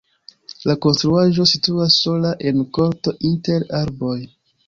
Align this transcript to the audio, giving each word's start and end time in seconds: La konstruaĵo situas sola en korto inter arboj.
La 0.69 0.73
konstruaĵo 0.85 1.45
situas 1.51 1.99
sola 2.07 2.33
en 2.51 2.65
korto 2.79 3.15
inter 3.33 3.69
arboj. 3.83 4.19